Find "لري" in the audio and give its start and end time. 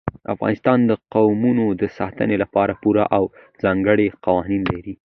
4.73-4.93